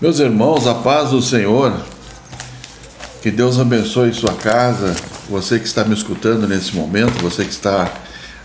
[0.00, 1.78] Meus irmãos, a paz do Senhor,
[3.20, 4.96] que Deus abençoe sua casa,
[5.28, 7.92] você que está me escutando nesse momento, você que está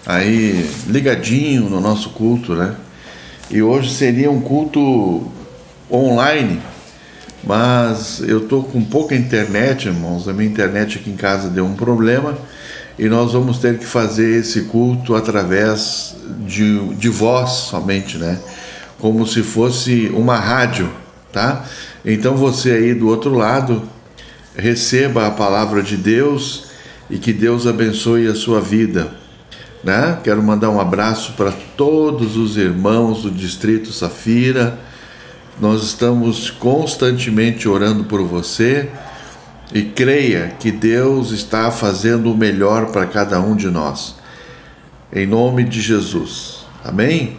[0.06, 2.76] aí ligadinho no nosso culto, né?
[3.50, 5.32] E hoje seria um culto
[5.90, 6.62] online,
[7.42, 10.28] mas eu estou com pouca internet, irmãos.
[10.28, 12.38] A minha internet aqui em casa deu um problema
[13.00, 18.40] e nós vamos ter que fazer esse culto através de, de voz somente, né?
[19.00, 21.05] Como se fosse uma rádio
[21.36, 21.66] tá?
[22.06, 23.84] Então você aí do outro lado,
[24.56, 26.68] receba a palavra de Deus
[27.10, 29.14] e que Deus abençoe a sua vida,
[29.84, 30.18] né?
[30.24, 34.80] Quero mandar um abraço para todos os irmãos do Distrito Safira.
[35.60, 38.90] Nós estamos constantemente orando por você
[39.74, 44.16] e creia que Deus está fazendo o melhor para cada um de nós.
[45.12, 46.66] Em nome de Jesus.
[46.82, 47.38] Amém?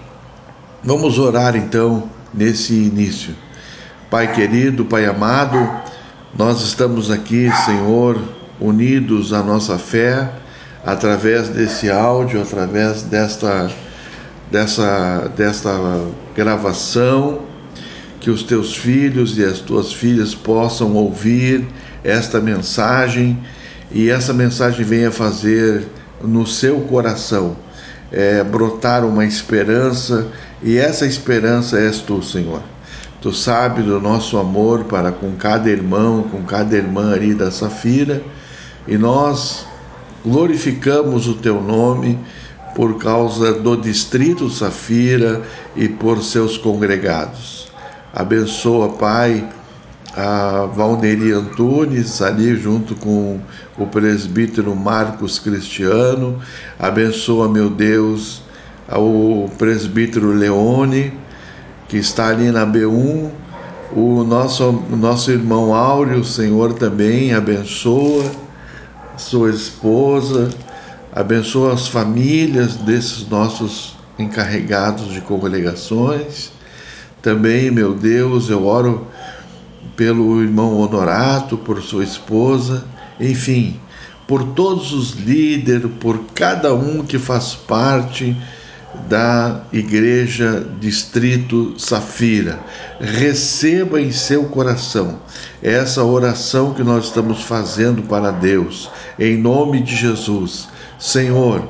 [0.84, 3.45] Vamos orar então nesse início.
[4.10, 5.58] Pai querido, Pai amado,
[6.36, 8.16] nós estamos aqui, Senhor,
[8.60, 10.30] unidos à nossa fé,
[10.84, 13.68] através desse áudio, através desta,
[14.50, 15.70] dessa, desta
[16.36, 17.40] gravação,
[18.20, 21.66] que os teus filhos e as tuas filhas possam ouvir
[22.04, 23.38] esta mensagem
[23.90, 25.86] e essa mensagem venha fazer
[26.22, 27.56] no seu coração
[28.12, 30.28] é, brotar uma esperança,
[30.62, 32.62] e essa esperança és tu, Senhor.
[33.26, 38.22] Tu sabes do nosso amor para com cada irmão, com cada irmã ali da Safira,
[38.86, 39.66] e nós
[40.24, 42.16] glorificamos o teu nome
[42.76, 45.42] por causa do distrito Safira
[45.74, 47.66] e por seus congregados.
[48.14, 49.44] Abençoa, Pai,
[50.16, 53.40] a Valderi Antunes, ali junto com
[53.76, 56.38] o presbítero Marcos Cristiano.
[56.78, 58.40] Abençoa, meu Deus,
[58.88, 61.25] o presbítero Leone
[61.88, 63.30] que está ali na B1,
[63.92, 68.24] o nosso, nosso irmão Áureo, o Senhor também abençoa
[69.16, 70.50] sua esposa,
[71.12, 76.52] abençoa as famílias desses nossos encarregados de congregações.
[77.22, 79.06] Também, meu Deus, eu oro
[79.96, 82.84] pelo irmão Honorato, por sua esposa,
[83.18, 83.80] enfim,
[84.26, 88.36] por todos os líderes, por cada um que faz parte
[89.08, 92.58] da Igreja Distrito Safira.
[93.00, 95.20] Receba em seu coração
[95.62, 100.68] essa oração que nós estamos fazendo para Deus, em nome de Jesus.
[100.98, 101.68] Senhor,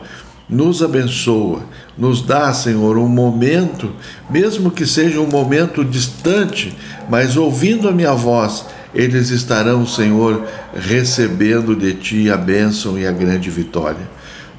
[0.48, 1.62] nos abençoa,
[1.98, 3.92] nos dá, Senhor, um momento,
[4.30, 6.76] mesmo que seja um momento distante,
[7.08, 8.64] mas ouvindo a minha voz,
[8.94, 14.08] eles estarão, Senhor, recebendo de Ti a bênção e a grande vitória.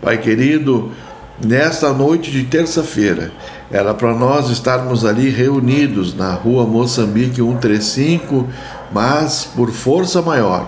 [0.01, 0.91] Pai querido,
[1.43, 3.31] nesta noite de terça-feira.
[3.71, 8.47] Era para nós estarmos ali reunidos na rua Moçambique 135,
[8.91, 10.67] mas por força maior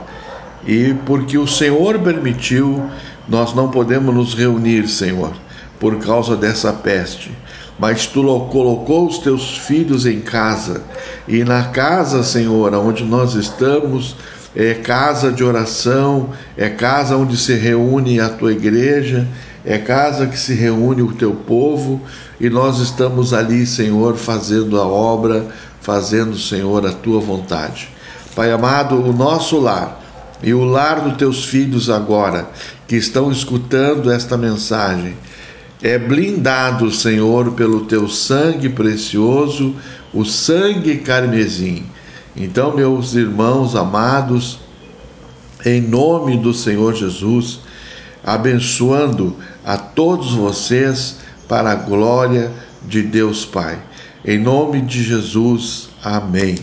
[0.66, 2.84] e porque o Senhor permitiu,
[3.28, 5.34] nós não podemos nos reunir, Senhor,
[5.80, 7.32] por causa dessa peste.
[7.78, 10.84] Mas tu colocou os teus filhos em casa,
[11.28, 14.16] e na casa, Senhor, onde nós estamos,
[14.56, 19.26] é casa de oração, é casa onde se reúne a tua igreja,
[19.66, 22.02] é casa que se reúne o teu povo
[22.40, 25.48] e nós estamos ali, Senhor, fazendo a obra,
[25.82, 27.90] fazendo, Senhor, a tua vontade.
[28.36, 30.02] Pai amado, o nosso lar
[30.42, 32.50] e o lar dos teus filhos agora,
[32.88, 35.16] que estão escutando esta mensagem,
[35.82, 39.76] é blindado, Senhor, pelo teu sangue precioso,
[40.14, 41.84] o sangue carmesim.
[42.36, 44.60] Então, meus irmãos amados,
[45.66, 47.62] em nome do Senhor Jesus,
[48.24, 49.36] abençoando
[49.66, 52.52] a todos vocês para a glória
[52.88, 53.80] de Deus Pai.
[54.24, 56.58] Em nome de Jesus, amém.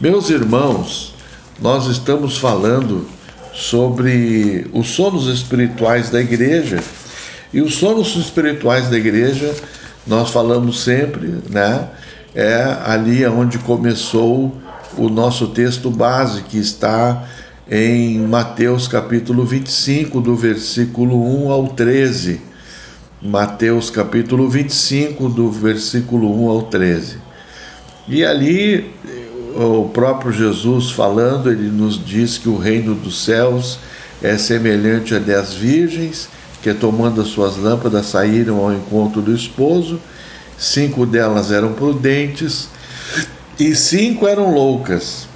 [0.00, 1.14] Meus irmãos,
[1.60, 3.06] nós estamos falando
[3.52, 6.82] sobre os sonos espirituais da igreja.
[7.52, 9.54] E os sonos espirituais da igreja,
[10.06, 11.88] nós falamos sempre, né?
[12.34, 14.56] É ali onde começou
[14.96, 17.24] o nosso texto base, que está
[17.70, 22.40] em Mateus capítulo 25, do versículo 1 ao 13.
[23.22, 27.18] Mateus capítulo 25, do versículo 1 ao 13.
[28.08, 28.90] E ali
[29.54, 33.78] o próprio Jesus falando, ele nos diz que o reino dos céus
[34.20, 36.28] é semelhante a dez virgens
[36.60, 40.00] que, tomando as suas lâmpadas, saíram ao encontro do esposo.
[40.58, 42.68] Cinco delas eram prudentes
[43.60, 45.29] e cinco eram loucas.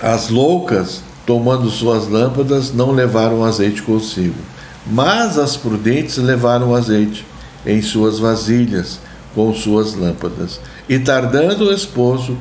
[0.00, 4.38] As loucas, tomando suas lâmpadas, não levaram azeite consigo,
[4.86, 7.26] mas as prudentes levaram azeite
[7.66, 9.00] em suas vasilhas
[9.34, 10.60] com suas lâmpadas.
[10.88, 12.38] E tardando o esposo,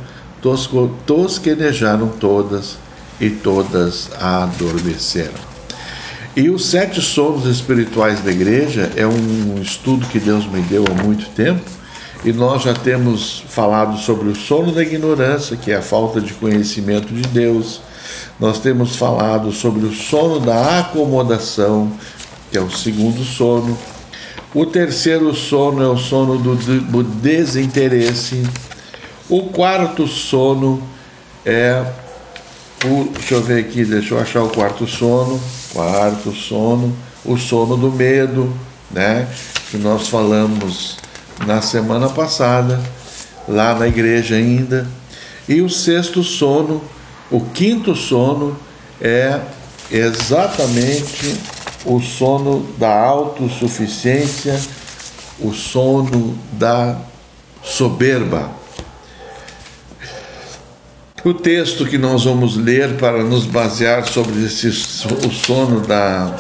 [1.06, 2.78] tosquenejaram todas
[3.20, 5.48] e todas adormeceram.
[6.36, 11.04] E os sete sonos espirituais da igreja é um estudo que Deus me deu há
[11.04, 11.64] muito tempo,
[12.24, 16.34] e nós já temos falado sobre o sono da ignorância, que é a falta de
[16.34, 17.82] conhecimento de Deus.
[18.40, 21.92] Nós temos falado sobre o sono da acomodação,
[22.52, 23.78] que é o segundo sono.
[24.54, 28.44] O terceiro sono é o sono do, desinteresse.
[29.30, 30.82] O quarto sono
[31.46, 31.86] é
[32.86, 33.10] o.
[33.14, 35.40] Deixa eu ver aqui, deixa eu achar o quarto sono.
[35.74, 38.52] Quarto sono, o sono do medo,
[38.90, 39.28] né?
[39.70, 40.98] Que nós falamos
[41.46, 42.80] na semana passada,
[43.48, 44.88] lá na igreja ainda.
[45.48, 46.84] E o sexto sono,
[47.32, 48.58] o quinto sono,
[49.00, 49.40] é
[49.92, 51.38] exatamente
[51.86, 54.60] o sono da autossuficiência,
[55.40, 56.98] o sono da
[57.64, 58.52] soberba.
[61.24, 66.36] O texto que nós vamos ler para nos basear sobre esse, o sono da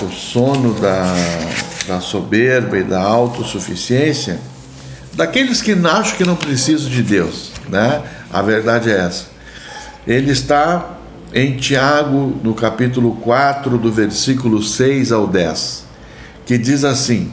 [0.00, 1.14] o sono da,
[1.86, 4.38] da soberba e da autossuficiência,
[5.14, 8.02] daqueles que acham que não precisam de Deus, né?
[8.32, 9.26] A verdade é essa.
[10.06, 10.96] Ele está
[11.32, 15.84] em Tiago, no capítulo 4, do versículo 6 ao 10,
[16.44, 17.32] que diz assim: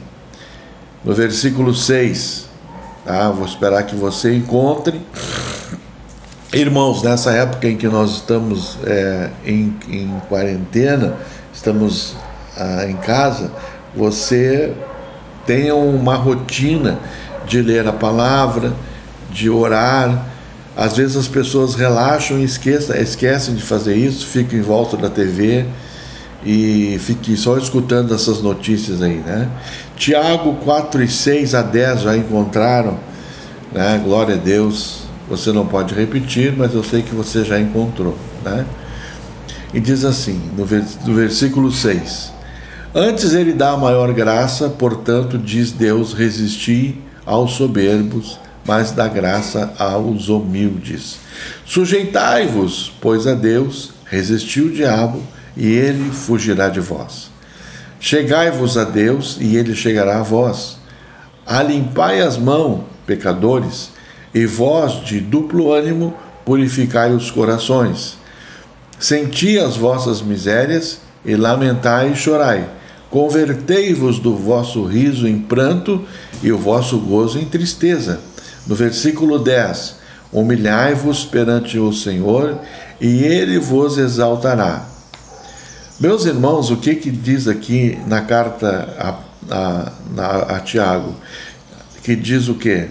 [1.03, 2.45] no versículo 6,
[3.05, 3.29] tá?
[3.31, 5.01] Vou esperar que você encontre.
[6.53, 11.15] Irmãos, nessa época em que nós estamos é, em, em quarentena,
[11.51, 12.15] estamos
[12.55, 13.51] ah, em casa,
[13.95, 14.73] você
[15.45, 16.99] tenha uma rotina
[17.45, 18.73] de ler a palavra,
[19.31, 20.27] de orar,
[20.75, 25.09] às vezes as pessoas relaxam e esquecem, esquecem de fazer isso, ficam em volta da
[25.09, 25.65] TV
[26.45, 29.49] e fiquem só escutando essas notícias aí, né?
[29.95, 32.97] Tiago 4 e 6 a 10 já encontraram,
[33.71, 34.01] né?
[34.03, 35.03] Glória a Deus.
[35.29, 38.65] Você não pode repetir, mas eu sei que você já encontrou, né?
[39.73, 40.65] E diz assim, no
[41.15, 42.32] versículo 6:
[42.95, 49.73] Antes ele dá a maior graça, portanto, diz Deus: resisti aos soberbos mas dá graça
[49.77, 51.17] aos humildes.
[51.65, 55.21] Sujeitai-vos, pois, a Deus, resisti o diabo,
[55.55, 57.29] e ele fugirá de vós.
[57.99, 60.77] Chegai-vos a Deus, e ele chegará a vós.
[61.45, 63.91] Alimpai as mãos, pecadores,
[64.33, 68.17] e vós, de duplo ânimo, purificai os corações.
[68.97, 72.67] Senti as vossas misérias, e lamentai e chorai.
[73.13, 76.03] Convertei-vos do vosso riso em pranto
[76.41, 78.19] e o vosso gozo em tristeza
[78.65, 79.97] no versículo 10:
[80.31, 82.57] Humilhai-vos perante o Senhor
[82.99, 84.87] e ele vos exaltará.
[85.99, 91.15] Meus irmãos, o que, que diz aqui na carta a, a, a, a Tiago?
[92.03, 92.87] Que diz o que?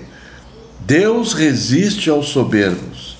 [0.87, 3.17] Deus resiste aos soberbos.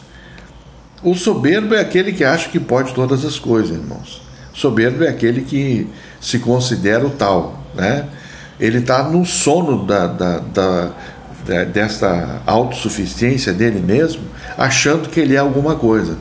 [1.03, 4.23] O soberbo é aquele que acha que pode todas as coisas, irmãos.
[4.53, 5.89] Soberbo é aquele que
[6.21, 8.07] se considera o tal, né?
[8.61, 14.23] Ele está no sono da, da, da, dessa autossuficiência dele mesmo,
[14.57, 16.17] achando que ele é alguma coisa.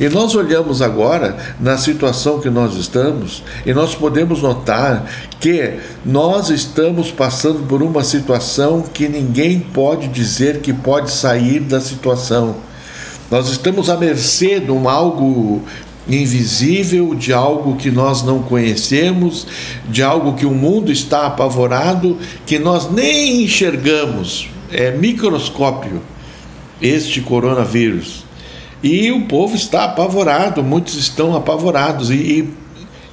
[0.00, 5.04] E nós olhamos agora na situação que nós estamos e nós podemos notar
[5.38, 11.80] que nós estamos passando por uma situação que ninguém pode dizer que pode sair da
[11.80, 12.56] situação.
[13.30, 15.62] Nós estamos à mercê de um algo
[16.08, 19.46] invisível, de algo que nós não conhecemos,
[19.88, 26.02] de algo que o mundo está apavorado, que nós nem enxergamos, é microscópio
[26.80, 28.24] este coronavírus.
[28.82, 32.54] E o povo está apavorado, muitos estão apavorados, e, e,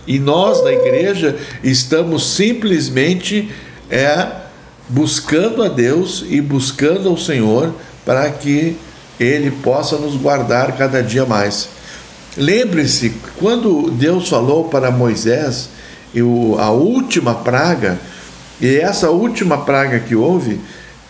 [0.05, 3.49] e nós da igreja estamos simplesmente
[3.89, 4.27] é,
[4.89, 7.73] buscando a Deus e buscando ao Senhor
[8.05, 8.75] para que
[9.17, 11.69] Ele possa nos guardar cada dia mais.
[12.37, 15.69] Lembre-se, quando Deus falou para Moisés
[16.59, 17.99] a última praga,
[18.59, 20.61] e essa última praga que houve, o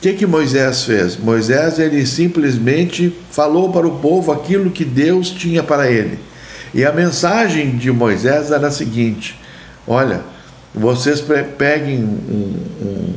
[0.01, 1.17] que, que Moisés fez?
[1.17, 6.17] Moisés ele simplesmente falou para o povo aquilo que Deus tinha para ele.
[6.73, 9.39] E a mensagem de Moisés era a seguinte:
[9.85, 10.21] olha,
[10.73, 11.23] vocês
[11.57, 13.13] peguem um,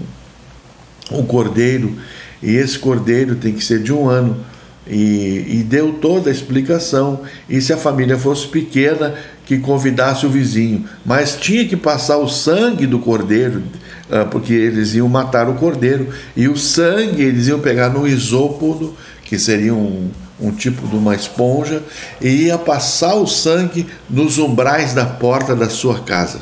[1.11, 1.97] um, um cordeiro,
[2.43, 4.45] e esse cordeiro tem que ser de um ano.
[4.87, 7.21] E, e, deu toda a explicação.
[7.49, 9.15] E se a família fosse pequena,
[9.47, 10.85] que convidasse o vizinho.
[11.05, 13.63] Mas tinha que passar o sangue do cordeiro
[14.11, 18.95] ah, porque eles iam matar o cordeiro e o sangue eles iam pegar no isópodo,
[19.25, 21.83] que seria um, um tipo de uma esponja,
[22.21, 26.41] e ia passar o sangue nos umbrais da porta da sua casa.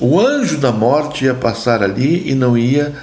[0.00, 2.94] O anjo da morte ia passar ali e não ia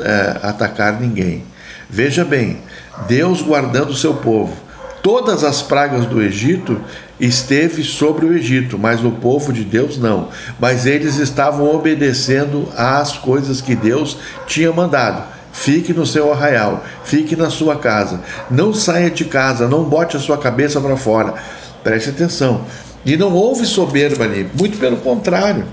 [0.00, 1.42] é, atacar ninguém.
[1.90, 2.58] Veja bem,
[3.06, 4.54] Deus guardando o seu povo.
[5.02, 6.80] Todas as pragas do Egito
[7.20, 10.28] esteve sobre o Egito, mas o povo de Deus não.
[10.58, 15.22] Mas eles estavam obedecendo às coisas que Deus tinha mandado.
[15.52, 20.20] Fique no seu arraial, fique na sua casa, não saia de casa, não bote a
[20.20, 21.34] sua cabeça para fora.
[21.82, 22.62] Preste atenção.
[23.04, 25.64] E não houve soberba ali, muito pelo contrário.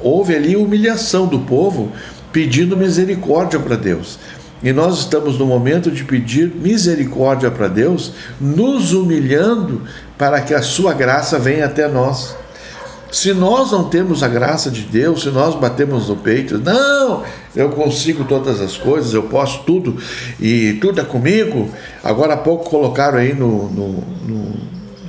[0.00, 1.92] Houve ali humilhação do povo
[2.32, 4.18] pedindo misericórdia para Deus.
[4.62, 9.82] E nós estamos no momento de pedir misericórdia para Deus, nos humilhando
[10.18, 12.36] para que a sua graça venha até nós.
[13.10, 17.24] Se nós não temos a graça de Deus, se nós batemos no peito, não,
[17.56, 19.96] eu consigo todas as coisas, eu posso tudo
[20.38, 21.70] e tudo é comigo.
[22.04, 24.54] Agora há pouco colocaram aí no, no, no,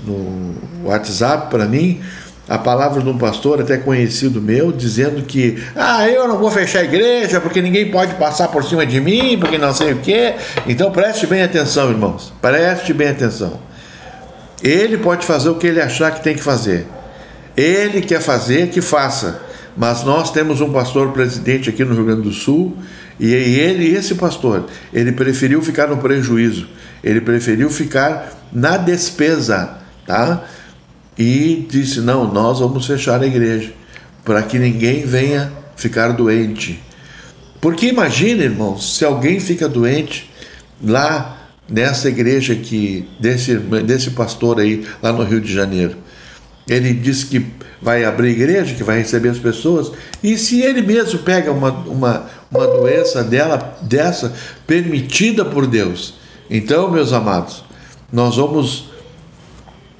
[0.07, 2.01] no WhatsApp para mim
[2.51, 6.79] a palavra de um pastor até conhecido meu, dizendo que ah, eu não vou fechar
[6.79, 10.33] a igreja porque ninguém pode passar por cima de mim, porque não sei o quê.
[10.67, 12.33] Então preste bem atenção, irmãos.
[12.41, 13.57] Preste bem atenção.
[14.61, 16.85] Ele pode fazer o que ele achar que tem que fazer.
[17.55, 19.41] Ele quer fazer, que faça.
[19.77, 22.75] Mas nós temos um pastor presidente aqui no Rio Grande do Sul,
[23.17, 26.67] e ele, esse pastor, ele preferiu ficar no prejuízo,
[27.01, 30.43] ele preferiu ficar na despesa, tá?
[31.17, 33.73] E disse: Não, nós vamos fechar a igreja
[34.23, 36.81] para que ninguém venha ficar doente.
[37.59, 40.29] Porque imagine, irmãos, se alguém fica doente
[40.83, 41.37] lá
[41.69, 45.95] nessa igreja que desse, desse pastor aí, lá no Rio de Janeiro.
[46.67, 47.45] Ele disse que
[47.81, 49.91] vai abrir igreja, que vai receber as pessoas,
[50.21, 54.31] e se ele mesmo pega uma, uma, uma doença dela, dessa,
[54.67, 56.13] permitida por Deus,
[56.49, 57.63] então, meus amados,
[58.11, 58.90] nós vamos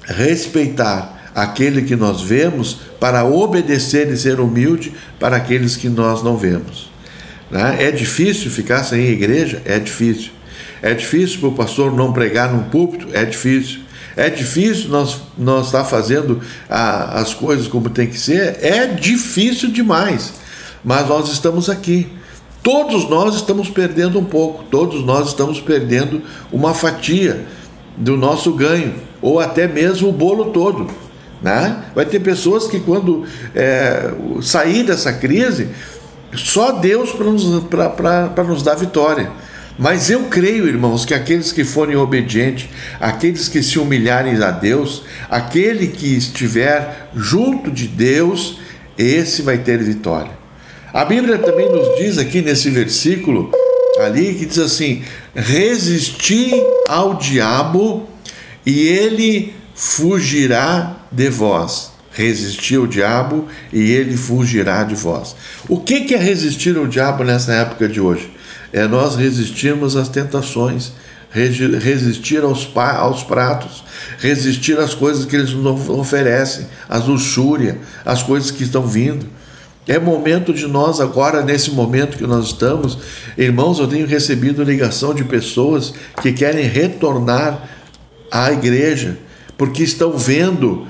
[0.06, 6.36] respeitar aquele que nós vemos, para obedecer e ser humilde para aqueles que nós não
[6.36, 6.90] vemos.
[7.50, 7.76] Né?
[7.80, 9.62] É difícil ficar sem igreja?
[9.64, 10.30] É difícil.
[10.80, 13.08] É difícil para o pastor não pregar num púlpito?
[13.12, 13.80] É difícil.
[14.16, 18.58] É difícil nós, nós estar fazendo a, as coisas como tem que ser?
[18.60, 20.34] É difícil demais.
[20.84, 22.08] Mas nós estamos aqui.
[22.62, 27.44] Todos nós estamos perdendo um pouco, todos nós estamos perdendo uma fatia
[27.96, 30.90] do nosso ganho ou até mesmo o bolo todo.
[31.40, 31.84] Né?
[31.94, 33.24] Vai ter pessoas que, quando
[33.54, 34.12] é,
[34.42, 35.68] sair dessa crise,
[36.34, 39.30] só Deus para nos, nos dar vitória.
[39.78, 42.68] Mas eu creio, irmãos, que aqueles que forem obedientes,
[43.00, 48.58] aqueles que se humilharem a Deus, aquele que estiver junto de Deus,
[48.98, 50.30] esse vai ter vitória.
[50.92, 53.50] A Bíblia também nos diz aqui nesse versículo
[53.98, 55.02] ali que diz assim:
[55.34, 56.52] resisti
[56.86, 58.08] ao diabo
[58.64, 61.92] e ele fugirá de vós.
[62.14, 65.34] Resistir ao diabo e ele fugirá de vós.
[65.66, 68.30] O que é resistir ao diabo nessa época de hoje?
[68.70, 70.92] É nós resistirmos às tentações,
[71.32, 72.66] resistir aos,
[73.22, 73.82] pratos,
[74.18, 79.26] resistir às coisas que eles nos oferecem, às luxúria, às coisas que estão vindo.
[79.88, 82.98] É momento de nós agora, nesse momento que nós estamos,
[83.36, 87.68] irmãos, eu tenho recebido ligação de pessoas que querem retornar
[88.32, 89.18] à igreja,
[89.58, 90.86] porque estão vendo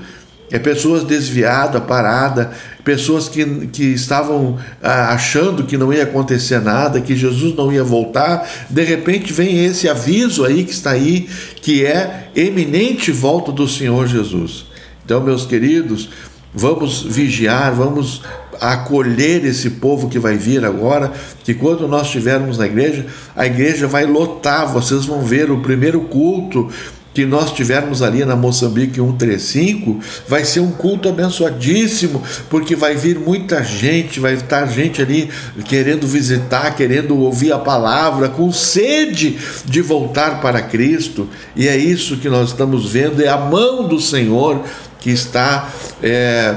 [0.49, 2.47] é, pessoas desviadas, paradas,
[2.83, 7.83] pessoas que, que estavam ah, achando que não ia acontecer nada, que Jesus não ia
[7.83, 8.47] voltar.
[8.69, 11.27] De repente vem esse aviso aí que está aí,
[11.61, 14.65] que é eminente volta do Senhor Jesus.
[15.03, 16.09] Então, meus queridos,
[16.53, 18.21] vamos vigiar, vamos
[18.61, 21.11] acolher esse povo que vai vir agora,
[21.43, 26.01] que quando nós estivermos na igreja, a igreja vai lotar, vocês vão ver o primeiro
[26.01, 26.69] culto
[27.13, 33.19] que nós tivermos ali na Moçambique 135, vai ser um culto abençoadíssimo, porque vai vir
[33.19, 35.29] muita gente, vai estar gente ali
[35.65, 42.17] querendo visitar, querendo ouvir a palavra, com sede de voltar para Cristo, e é isso
[42.17, 44.63] que nós estamos vendo, é a mão do Senhor
[44.99, 45.69] que está.
[46.01, 46.55] É,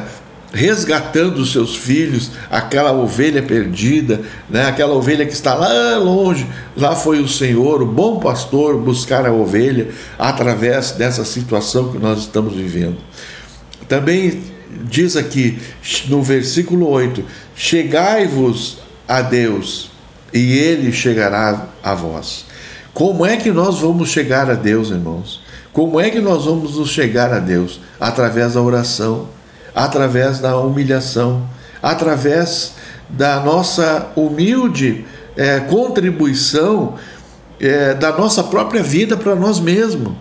[0.57, 4.65] resgatando os seus filhos, aquela ovelha perdida, né?
[4.65, 6.47] aquela ovelha que está lá longe.
[6.77, 12.21] Lá foi o Senhor, o bom pastor, buscar a ovelha através dessa situação que nós
[12.21, 12.97] estamos vivendo.
[13.87, 14.43] Também
[14.85, 15.59] diz aqui
[16.09, 17.23] no versículo 8:
[17.55, 19.91] Chegai-vos a Deus,
[20.33, 22.47] e ele chegará a vós.
[22.95, 25.43] Como é que nós vamos chegar a Deus, irmãos?
[25.71, 27.79] Como é que nós vamos nos chegar a Deus?
[28.01, 29.29] Através da oração
[29.77, 31.47] através da humilhação,
[31.83, 32.73] através
[33.11, 35.05] da nossa humilde
[35.37, 36.95] é, contribuição
[37.61, 40.15] é, da nossa própria vida para nós mesmos.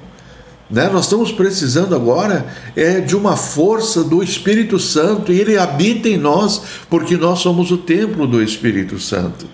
[0.70, 0.90] Né?
[0.92, 2.46] Nós estamos precisando agora
[2.76, 7.72] é, de uma força do Espírito Santo e ele habita em nós porque nós somos
[7.72, 9.48] o templo do Espírito Santo.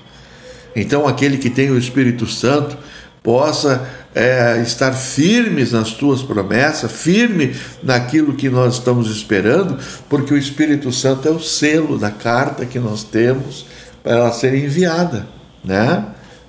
[0.76, 2.76] Então, aquele que tem o Espírito Santo
[3.24, 9.78] possa é, estar firmes nas tuas promessas, firme naquilo que nós estamos esperando,
[10.10, 13.66] porque o Espírito Santo é o selo da carta que nós temos
[14.02, 15.28] para ela ser enviada,
[15.64, 16.06] né?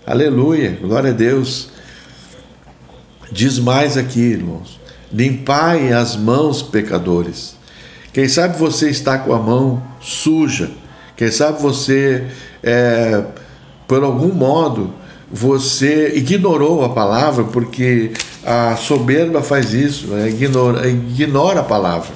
[0.06, 1.68] Aleluia, glória a Deus.
[3.30, 4.80] Diz mais aqui, irmãos:
[5.12, 7.54] limpai as mãos, pecadores.
[8.12, 10.70] Quem sabe você está com a mão suja,
[11.16, 12.26] quem sabe você,
[12.62, 13.24] é,
[13.86, 14.92] por algum modo,
[15.32, 18.12] você ignorou a palavra, porque
[18.44, 20.28] a soberba faz isso, né?
[20.28, 22.10] ignora, ignora a palavra.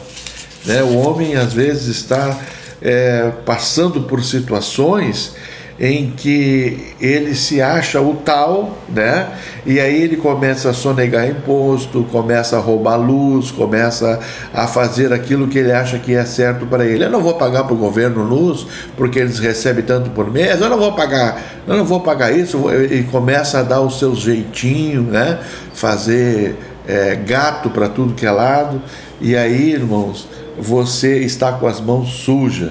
[0.66, 0.82] Né?
[0.82, 2.38] O homem às vezes está
[2.82, 5.34] é, passando por situações
[5.78, 9.28] em que ele se acha o tal, né?
[9.66, 14.18] E aí ele começa a sonegar imposto, começa a roubar luz, começa
[14.54, 17.04] a fazer aquilo que ele acha que é certo para ele.
[17.04, 18.66] Eu não vou pagar para o governo luz
[18.96, 20.60] porque eles recebem tanto por mês.
[20.60, 22.64] Eu não vou pagar, eu não vou pagar isso.
[22.90, 25.38] E começa a dar o seu jeitinho, né?
[25.74, 26.56] Fazer
[26.88, 28.80] é, gato para tudo que é lado.
[29.20, 30.26] E aí, irmãos,
[30.58, 32.70] você está com as mãos sujas,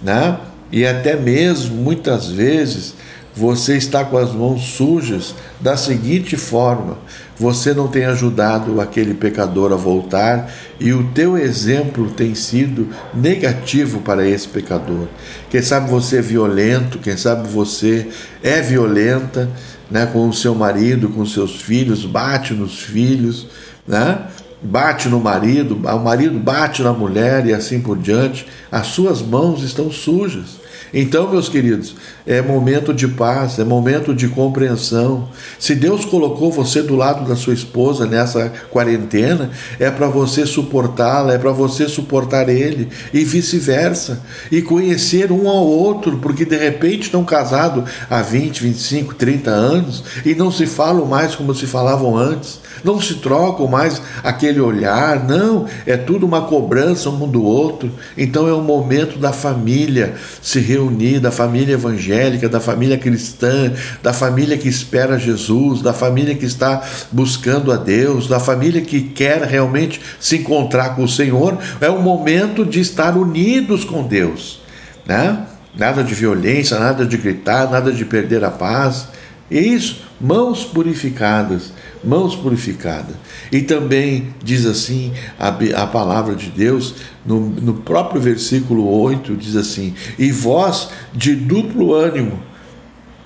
[0.00, 0.38] né?
[0.70, 2.94] E até mesmo muitas vezes
[3.36, 6.98] você está com as mãos sujas da seguinte forma:
[7.36, 14.00] você não tem ajudado aquele pecador a voltar e o teu exemplo tem sido negativo
[14.00, 15.08] para esse pecador.
[15.50, 18.06] Quem sabe você é violento, quem sabe você
[18.42, 19.50] é violenta,
[19.90, 23.48] né, com o seu marido, com seus filhos, bate nos filhos,
[23.86, 24.26] né?
[24.64, 28.46] Bate no marido, o marido bate na mulher e assim por diante.
[28.72, 30.58] As suas mãos estão sujas.
[30.96, 35.28] Então, meus queridos, é momento de paz, é momento de compreensão.
[35.58, 41.34] Se Deus colocou você do lado da sua esposa nessa quarentena, é para você suportá-la,
[41.34, 44.22] é para você suportar ele e vice-versa.
[44.52, 50.04] E conhecer um ao outro, porque de repente estão casados há 20, 25, 30 anos
[50.24, 55.26] e não se falam mais como se falavam antes, não se trocam mais aquele olhar,
[55.26, 57.90] não, é tudo uma cobrança um do outro.
[58.16, 63.72] Então é o momento da família se reunir reunir, da família evangélica, da família cristã,
[64.02, 69.00] da família que espera Jesus, da família que está buscando a Deus, da família que
[69.00, 74.60] quer realmente se encontrar com o Senhor, é o momento de estar unidos com Deus,
[75.06, 75.46] né?
[75.76, 79.08] Nada de violência, nada de gritar, nada de perder a paz.
[79.50, 81.72] Isso, mãos purificadas,
[82.04, 83.16] mãos purificadas.
[83.50, 85.48] E também diz assim a,
[85.82, 91.94] a palavra de Deus, no, no próprio versículo 8, diz assim: E vós de duplo
[91.94, 92.40] ânimo.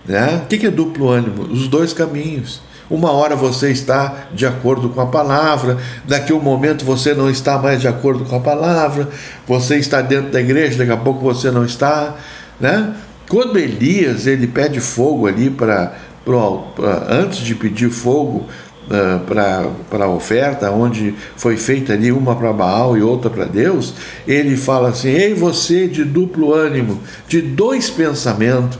[0.06, 0.42] Né?
[0.44, 1.42] O que é duplo ânimo?
[1.42, 2.62] Os dois caminhos.
[2.90, 7.28] Uma hora você está de acordo com a palavra, daqui a um momento você não
[7.28, 9.08] está mais de acordo com a palavra,
[9.46, 12.16] você está dentro da igreja, daqui a pouco você não está.
[12.58, 12.94] Né?
[13.28, 15.92] Quando Elias ele pede fogo ali para
[17.08, 18.46] antes de pedir fogo
[18.88, 19.20] uh,
[19.88, 23.94] para a oferta, onde foi feita ali uma para Baal e outra para Deus,
[24.26, 28.78] ele fala assim: Ei, você de duplo ânimo, de dois pensamentos,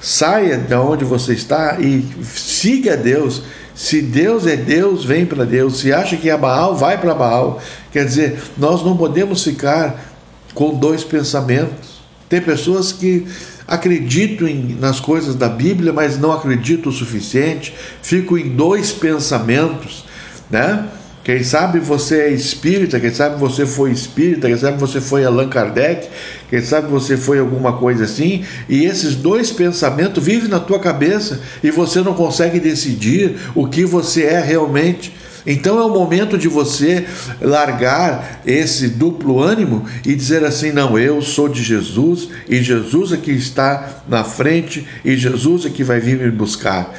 [0.00, 3.42] saia de onde você está e siga Deus.
[3.74, 5.80] Se Deus é Deus, vem para Deus.
[5.80, 7.60] Se acha que é Baal, vai para Baal.
[7.90, 10.14] Quer dizer, nós não podemos ficar
[10.54, 12.00] com dois pensamentos.
[12.28, 13.26] Tem pessoas que
[13.66, 20.04] acredito em, nas coisas da Bíblia, mas não acredito o suficiente, fico em dois pensamentos,
[20.50, 20.86] né?
[21.24, 25.48] Quem sabe você é espírita, quem sabe você foi espírita, quem sabe você foi Allan
[25.48, 26.10] Kardec,
[26.50, 31.40] quem sabe você foi alguma coisa assim, e esses dois pensamentos vivem na tua cabeça
[31.62, 35.14] e você não consegue decidir o que você é realmente.
[35.46, 37.06] Então é o momento de você
[37.40, 43.16] largar esse duplo ânimo e dizer assim: não, eu sou de Jesus e Jesus é
[43.16, 46.94] que está na frente e Jesus é que vai vir me buscar.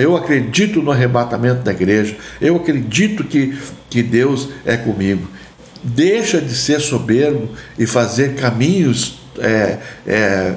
[0.00, 3.56] Eu acredito no arrebatamento da igreja, eu acredito que,
[3.88, 5.28] que Deus é comigo.
[5.82, 9.18] Deixa de ser soberbo e fazer caminhos.
[9.38, 10.54] É, é,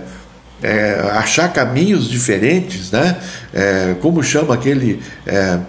[0.63, 3.17] é, achar caminhos diferentes, né?
[3.53, 5.59] É, como chama aquele é,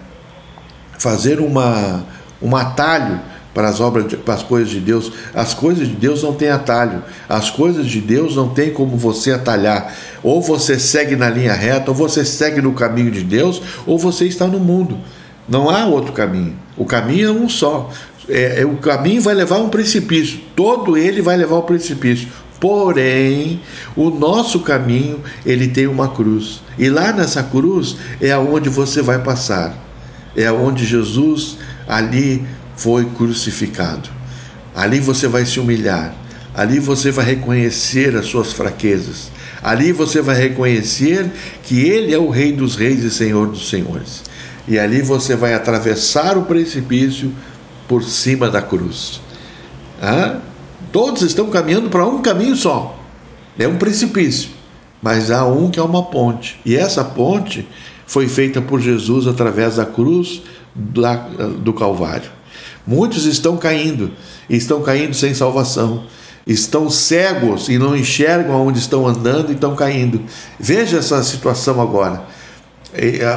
[1.03, 2.05] fazer uma,
[2.41, 3.21] um atalho
[3.53, 5.13] para as obras, de, para as coisas de Deus.
[5.35, 7.03] As coisas de Deus não têm atalho.
[7.29, 9.93] As coisas de Deus não tem como você atalhar.
[10.23, 14.27] Ou você segue na linha reta, ou você segue no caminho de Deus, ou você
[14.27, 14.97] está no mundo.
[15.49, 16.57] Não há outro caminho.
[16.77, 17.91] O caminho é um só.
[18.29, 20.39] É, é, o caminho vai levar a um precipício.
[20.55, 22.29] Todo ele vai levar ao precipício.
[22.61, 23.61] Porém,
[23.97, 26.63] o nosso caminho ele tem uma cruz.
[26.79, 29.77] E lá nessa cruz é aonde você vai passar
[30.37, 32.45] é onde Jesus ali
[32.77, 34.09] foi crucificado.
[34.75, 36.15] Ali você vai se humilhar,
[36.55, 39.31] ali você vai reconhecer as suas fraquezas,
[39.63, 41.31] Ali você vai reconhecer
[41.63, 44.25] que Ele é o Rei dos Reis e Senhor dos Senhores.
[44.67, 47.33] E ali você vai atravessar o precipício
[47.87, 49.21] por cima da cruz.
[50.91, 52.99] Todos estão caminhando para um caminho só.
[53.57, 54.51] É um precipício.
[55.01, 56.61] Mas há um que é uma ponte.
[56.65, 57.67] E essa ponte
[58.13, 60.43] foi feita por Jesus através da cruz
[60.75, 62.31] do Calvário.
[62.87, 64.11] Muitos estão caindo,
[64.51, 66.05] estão caindo sem salvação,
[66.47, 70.21] estão cegos e não enxergam onde estão andando e estão caindo.
[70.61, 72.23] Veja essa situação agora.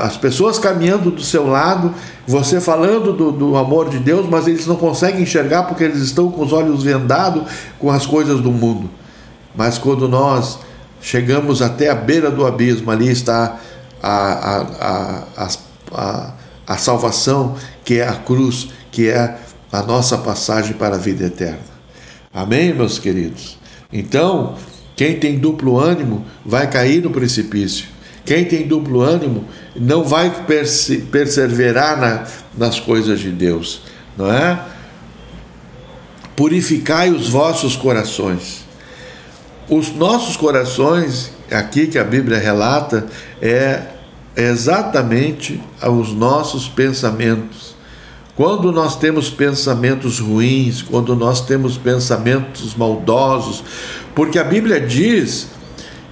[0.04, 1.94] As pessoas caminhando do seu lado,
[2.28, 6.30] você falando do, do, amor de Deus, mas eles não conseguem enxergar porque eles estão
[6.30, 7.44] com os olhos vendados
[7.80, 8.90] com as coisas do mundo.
[9.56, 10.60] Mas quando nós
[11.02, 13.58] chegamos até a beira do abismo, ali está
[14.06, 15.58] a, a,
[15.92, 16.34] a,
[16.68, 19.38] a, salvação, que é a cruz, que é
[19.72, 21.76] a nossa passagem para a vida eterna.
[22.32, 23.58] Amém, meus queridos?
[23.92, 24.56] Então,
[24.96, 27.88] quem tem duplo ânimo vai cair no precipício.
[28.24, 30.46] Quem tem duplo ânimo não vai
[31.12, 32.24] perseverar na,
[32.56, 33.82] nas coisas de Deus,
[34.16, 34.60] não é?
[36.36, 38.66] Purificai os vossos corações.
[39.68, 43.08] Os nossos corações, aqui que a Bíblia relata,
[43.42, 43.95] é
[44.36, 47.76] exatamente os nossos pensamentos.
[48.36, 53.64] Quando nós temos pensamentos ruins, quando nós temos pensamentos maldosos,
[54.14, 55.48] porque a Bíblia diz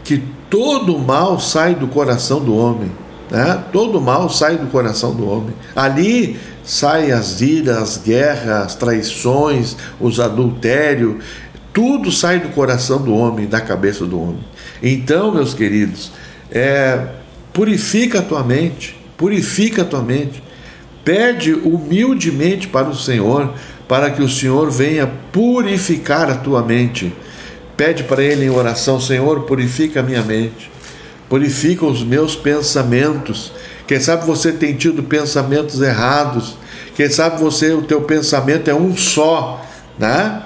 [0.05, 2.91] que todo mal sai do coração do homem,
[3.29, 3.63] né?
[3.73, 5.53] Todo mal sai do coração do homem.
[5.75, 11.21] Ali saem as iras, as guerras, as traições, os adultérios,
[11.73, 14.45] tudo sai do coração do homem, da cabeça do homem.
[14.81, 16.11] Então, meus queridos,
[16.51, 17.07] é,
[17.53, 20.43] purifica a tua mente, purifica a tua mente.
[21.05, 23.53] Pede humildemente para o Senhor,
[23.87, 27.13] para que o Senhor venha purificar a tua mente.
[27.77, 30.71] Pede para Ele em oração: Senhor, purifica a minha mente,
[31.29, 33.51] purifica os meus pensamentos.
[33.85, 36.57] Quem sabe você tem tido pensamentos errados,
[36.95, 39.63] quem sabe você, o teu pensamento é um só,
[39.99, 40.43] né?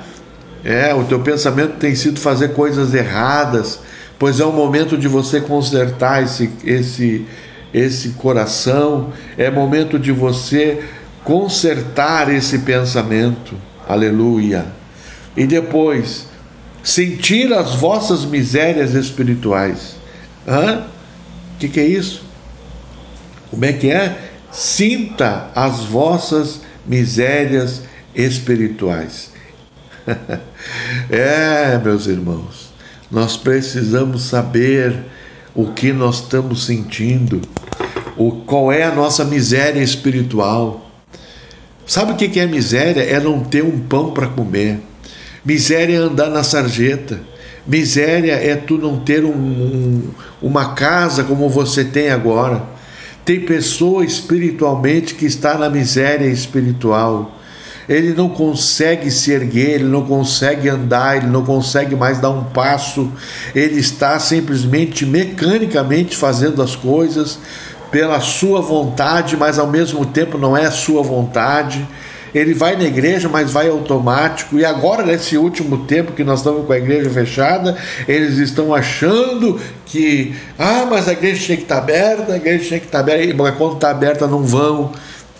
[0.63, 3.80] É, o teu pensamento tem sido fazer coisas erradas,
[4.19, 7.25] pois é o momento de você consertar esse, esse,
[7.73, 10.84] esse coração, é momento de você
[11.23, 13.56] consertar esse pensamento.
[13.88, 14.65] Aleluia.
[15.36, 16.27] E depois,
[16.84, 19.97] sentir as vossas misérias espirituais.
[20.47, 20.86] Hã?
[21.56, 22.23] O que, que é isso?
[23.51, 24.17] Como é que é?
[24.51, 27.82] Sinta as vossas misérias
[28.15, 29.32] espirituais.
[31.10, 32.73] é, meus irmãos,
[33.10, 34.96] nós precisamos saber
[35.56, 37.41] o que nós estamos sentindo,
[38.15, 40.91] o, qual é a nossa miséria espiritual.
[41.86, 43.02] Sabe o que é miséria?
[43.02, 44.80] É não ter um pão para comer.
[45.43, 47.20] Miséria é andar na sarjeta.
[47.65, 50.10] Miséria é tu não ter um, um,
[50.41, 52.62] uma casa como você tem agora.
[53.24, 57.37] Tem pessoa espiritualmente que está na miséria espiritual
[57.88, 62.43] ele não consegue se erguer, ele não consegue andar, ele não consegue mais dar um
[62.43, 63.12] passo,
[63.56, 67.39] ele está simplesmente mecanicamente fazendo as coisas
[67.89, 71.88] pela sua vontade, mas ao mesmo tempo não é a sua vontade.
[72.36, 74.60] Ele vai na igreja, mas vai automático.
[74.60, 79.60] E agora, nesse último tempo que nós estamos com a igreja fechada, eles estão achando
[79.86, 83.34] que, ah, mas a igreja tinha que estar aberta, a igreja tinha que estar aberta,
[83.34, 84.91] mas quando está aberta não vão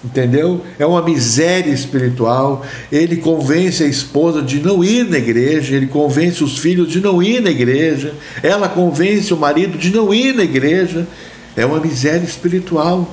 [0.03, 0.63] entendeu?
[0.77, 2.65] É uma miséria espiritual.
[2.91, 7.21] Ele convence a esposa de não ir na igreja, ele convence os filhos de não
[7.21, 11.07] ir na igreja, ela convence o marido de não ir na igreja.
[11.55, 13.10] É uma miséria espiritual.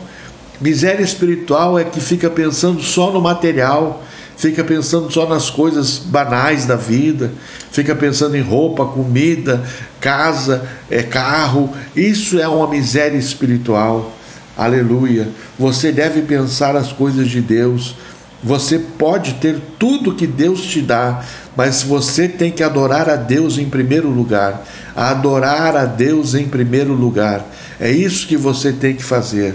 [0.61, 4.05] Miséria espiritual é que fica pensando só no material,
[4.37, 7.33] fica pensando só nas coisas banais da vida,
[7.73, 9.64] fica pensando em roupa, comida,
[10.01, 11.70] casa, é carro.
[11.97, 14.13] Isso é uma miséria espiritual.
[14.57, 15.29] Aleluia.
[15.59, 17.97] Você deve pensar as coisas de Deus.
[18.43, 21.25] Você pode ter tudo que Deus te dá,
[21.57, 24.64] mas você tem que adorar a Deus em primeiro lugar.
[24.95, 27.45] Adorar a Deus em primeiro lugar.
[27.81, 29.55] É isso que você tem que fazer,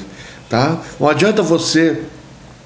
[0.50, 0.82] tá?
[1.00, 2.02] Não adianta você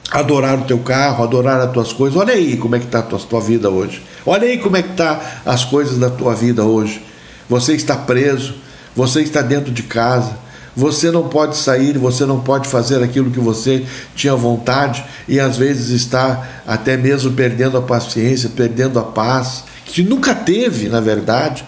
[0.10, 2.19] adorar o teu carro, adorar as tuas coisas.
[2.19, 4.02] Olha aí como é que está a tua, vida hoje.
[4.26, 7.04] Olha aí como é que está as coisas da tua vida hoje.
[7.50, 8.56] Você está preso,
[8.96, 10.38] você está dentro de casa,
[10.75, 15.57] você não pode sair, você não pode fazer aquilo que você tinha vontade e às
[15.57, 21.63] vezes está até mesmo perdendo a paciência, perdendo a paz, que nunca teve, na verdade,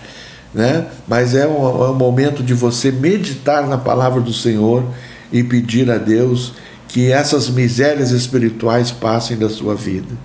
[0.54, 0.88] né?
[1.08, 4.84] Mas é um, é um momento de você meditar na palavra do Senhor
[5.32, 6.54] e pedir a Deus
[6.88, 10.16] que essas misérias espirituais passem da sua vida.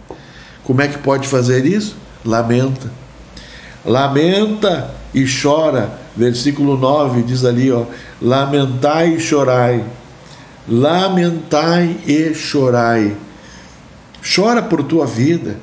[0.65, 1.97] Como é que pode fazer isso?
[2.25, 2.91] Lamenta.
[3.85, 6.00] Lamenta e chora.
[6.17, 7.85] Versículo 9 diz ali, ó,
[8.21, 9.85] lamentai e chorai.
[10.69, 13.17] Lamentai e chorai.
[14.35, 15.57] Chora por tua vida.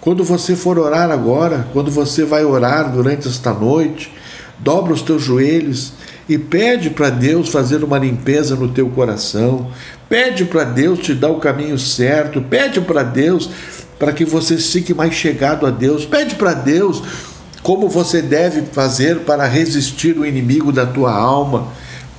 [0.00, 4.12] Quando você for orar agora, quando você vai orar durante esta noite,
[4.58, 5.92] dobra os teus joelhos
[6.28, 9.70] e pede para Deus fazer uma limpeza no teu coração.
[10.08, 12.42] Pede para Deus te dar o caminho certo.
[12.42, 13.48] Pede para Deus
[13.98, 16.04] para que você fique mais chegado a Deus.
[16.04, 17.02] Pede para Deus
[17.62, 21.68] como você deve fazer para resistir o inimigo da tua alma.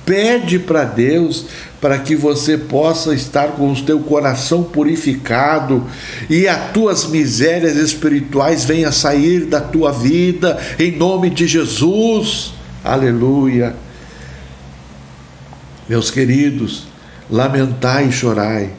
[0.04, 1.46] Pede para Deus
[1.80, 5.84] para que você possa estar com o teu coração purificado
[6.28, 12.52] e as tuas misérias espirituais venham sair da tua vida em nome de Jesus.
[12.82, 13.74] Aleluia.
[15.88, 16.86] Meus queridos,
[17.30, 18.70] lamentai e chorai.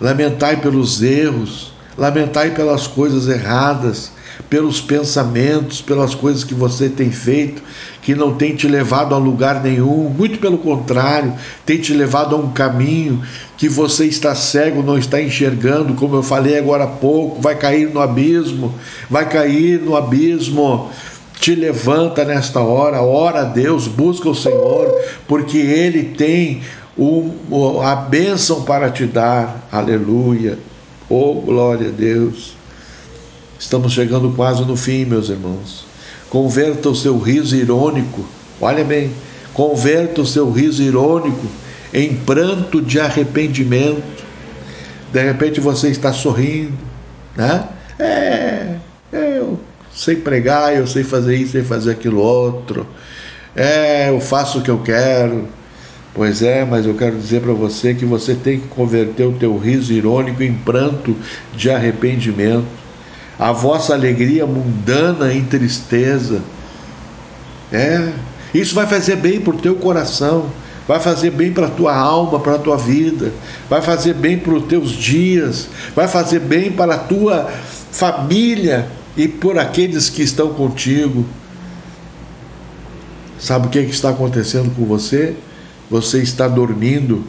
[0.00, 4.12] Lamentai pelos erros, lamentai pelas coisas erradas,
[4.54, 7.60] pelos pensamentos, pelas coisas que você tem feito,
[8.00, 11.34] que não tem te levado a lugar nenhum, muito pelo contrário,
[11.66, 13.20] tem te levado a um caminho
[13.58, 17.92] que você está cego, não está enxergando, como eu falei agora há pouco, vai cair
[17.92, 18.72] no abismo,
[19.10, 20.88] vai cair no abismo.
[21.40, 24.88] Te levanta nesta hora, ora a Deus, busca o Senhor,
[25.26, 26.62] porque Ele tem
[26.96, 29.66] um, a bênção para te dar.
[29.72, 30.56] Aleluia.
[31.10, 32.54] Oh, glória a Deus.
[33.58, 35.84] Estamos chegando quase no fim, meus irmãos.
[36.28, 38.24] Converta o seu riso irônico,
[38.60, 39.12] olha bem,
[39.52, 41.46] converta o seu riso irônico
[41.92, 44.24] em pranto de arrependimento.
[45.12, 46.76] De repente você está sorrindo,
[47.36, 47.68] né?
[47.98, 48.74] É,
[49.12, 49.60] é, eu
[49.94, 52.84] sei pregar, eu sei fazer isso, sei fazer aquilo outro.
[53.54, 55.46] É, eu faço o que eu quero.
[56.12, 59.56] Pois é, mas eu quero dizer para você que você tem que converter o teu
[59.56, 61.16] riso irônico em pranto
[61.56, 62.83] de arrependimento
[63.38, 66.40] a vossa alegria mundana em tristeza.
[67.72, 68.12] É,
[68.52, 70.46] isso vai fazer bem para o teu coração,
[70.86, 73.32] vai fazer bem para a tua alma, para a tua vida,
[73.68, 77.50] vai fazer bem para os teus dias, vai fazer bem para a tua
[77.90, 81.24] família e por aqueles que estão contigo.
[83.38, 85.34] Sabe o que, é que está acontecendo com você?
[85.90, 87.24] Você está dormindo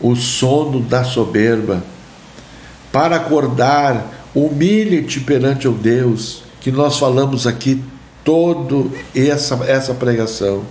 [0.00, 1.82] o sono da soberba.
[2.90, 7.82] Para acordar Humilhe-te perante o Deus, que nós falamos aqui
[8.24, 10.64] toda essa, essa pregação.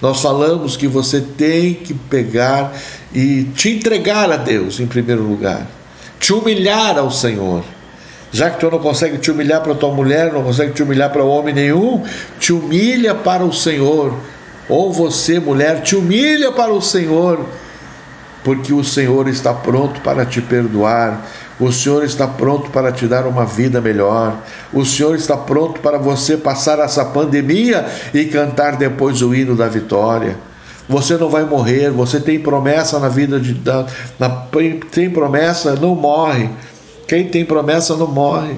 [0.00, 2.72] Nós falamos que você tem que pegar
[3.12, 5.66] e te entregar a Deus em primeiro lugar,
[6.18, 7.64] te humilhar ao Senhor.
[8.32, 11.24] Já que tu não consegue te humilhar para tua mulher, não consegue te humilhar para
[11.24, 12.02] homem nenhum,
[12.38, 14.14] te humilha para o Senhor.
[14.68, 17.44] Ou você, mulher, te humilha para o Senhor,
[18.42, 21.26] porque o Senhor está pronto para te perdoar,
[21.60, 24.34] o Senhor está pronto para te dar uma vida melhor.
[24.72, 29.68] O Senhor está pronto para você passar essa pandemia e cantar depois o hino da
[29.68, 30.38] vitória.
[30.88, 33.86] Você não vai morrer, você tem promessa na vida de da,
[34.18, 34.28] na,
[34.90, 36.48] tem promessa, não morre.
[37.06, 38.54] Quem tem promessa não morre.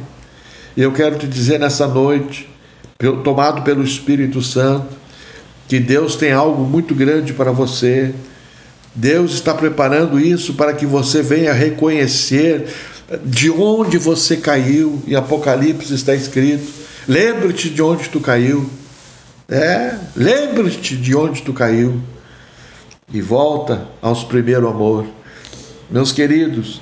[0.76, 2.48] E eu quero te dizer nessa noite,
[3.24, 4.96] tomado pelo Espírito Santo,
[5.68, 8.14] que Deus tem algo muito grande para você.
[8.94, 12.66] Deus está preparando isso para que você venha reconhecer
[13.24, 16.72] de onde você caiu, em Apocalipse está escrito.
[17.06, 18.68] Lembre-te de onde tu caiu.
[19.48, 22.00] É, lembre-te de onde tu caiu.
[23.12, 25.06] E volta aos primeiro amor.
[25.90, 26.80] Meus queridos,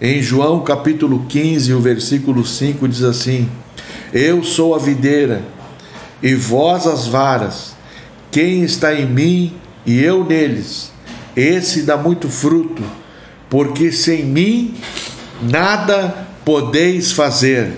[0.00, 3.48] em João capítulo 15, o versículo 5 diz assim:
[4.12, 5.40] Eu sou a videira,
[6.22, 7.74] e vós as varas.
[8.30, 9.54] Quem está em mim
[9.86, 10.89] e eu neles,
[11.36, 12.82] esse dá muito fruto,
[13.48, 14.74] porque sem mim
[15.42, 17.72] nada podeis fazer.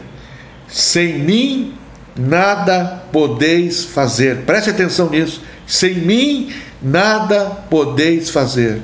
[0.68, 1.74] Sem mim,
[2.16, 4.38] nada podeis fazer.
[4.38, 5.42] Preste atenção nisso.
[5.66, 8.80] Sem mim, nada podeis fazer.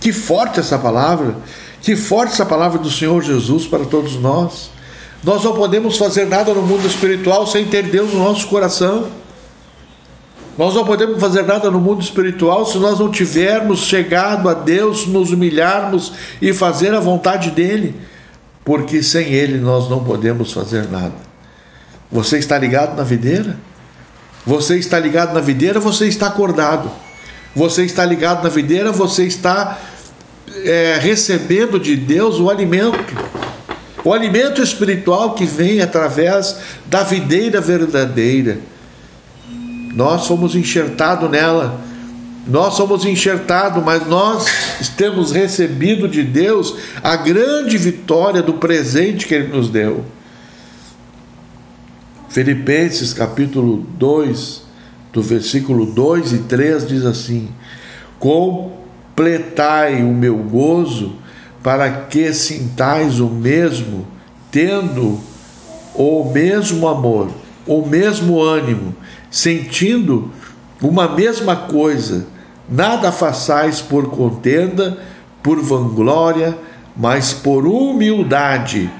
[0.00, 1.36] Que forte essa palavra.
[1.80, 4.70] Que forte essa palavra do Senhor Jesus para todos nós.
[5.24, 9.08] Nós não podemos fazer nada no mundo espiritual sem ter Deus no nosso coração.
[10.56, 15.06] Nós não podemos fazer nada no mundo espiritual se nós não tivermos chegado a Deus,
[15.06, 17.94] nos humilharmos e fazer a vontade dEle
[18.64, 21.14] porque sem Ele nós não podemos fazer nada.
[22.10, 23.56] Você está ligado na videira?
[24.46, 26.90] Você está ligado na videira, você está acordado.
[27.54, 29.78] Você está ligado na videira, você está
[30.64, 33.14] é, recebendo de Deus o alimento.
[34.04, 38.58] O alimento espiritual que vem através da videira verdadeira.
[39.92, 41.80] Nós fomos enxertados nela
[42.46, 44.46] nós somos enxertados, mas nós
[44.96, 50.04] temos recebido de Deus a grande vitória do presente que Ele nos deu.
[52.28, 54.62] Filipenses capítulo 2,
[55.12, 57.48] do versículo 2 e 3 diz assim:
[58.18, 61.12] Completai o meu gozo,
[61.62, 64.04] para que sintais o mesmo,
[64.50, 65.20] tendo
[65.94, 67.30] o mesmo amor,
[67.66, 68.94] o mesmo ânimo,
[69.30, 70.30] sentindo
[70.80, 72.26] uma mesma coisa.
[72.68, 74.98] Nada façais por contenda,
[75.42, 76.56] por vanglória,
[76.96, 78.90] mas por humildade.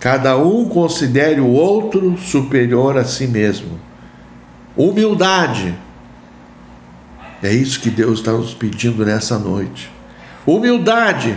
[0.00, 3.78] Cada um considere o outro superior a si mesmo.
[4.76, 5.74] Humildade.
[7.42, 9.90] É isso que Deus está nos pedindo nessa noite.
[10.46, 11.36] Humildade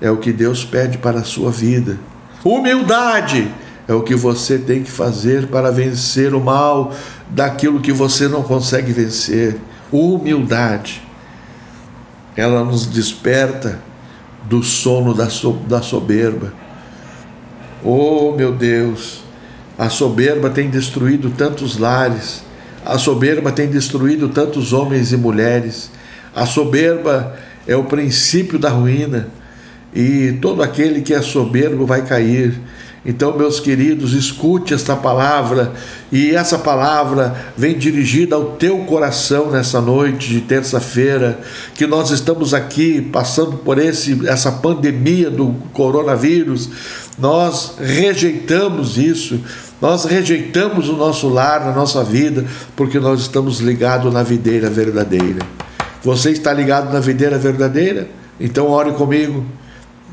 [0.00, 1.98] é o que Deus pede para a sua vida.
[2.44, 3.50] Humildade
[3.90, 6.94] é o que você tem que fazer para vencer o mal
[7.28, 9.56] daquilo que você não consegue vencer.
[9.90, 11.02] Humildade.
[12.36, 13.80] Ela nos desperta
[14.44, 15.26] do sono da,
[15.66, 16.52] da soberba.
[17.82, 19.24] Oh, meu Deus,
[19.76, 22.44] a soberba tem destruído tantos lares,
[22.86, 25.90] a soberba tem destruído tantos homens e mulheres,
[26.32, 29.30] a soberba é o princípio da ruína,
[29.92, 32.54] e todo aquele que é soberbo vai cair.
[33.04, 35.72] Então, meus queridos, escute esta palavra
[36.12, 41.40] e essa palavra vem dirigida ao teu coração nessa noite de terça-feira,
[41.74, 46.68] que nós estamos aqui passando por esse essa pandemia do coronavírus.
[47.18, 49.40] Nós rejeitamos isso.
[49.80, 52.44] Nós rejeitamos o nosso lar, a nossa vida,
[52.76, 55.38] porque nós estamos ligados na videira verdadeira.
[56.04, 58.08] Você está ligado na videira verdadeira?
[58.38, 59.46] Então ore comigo.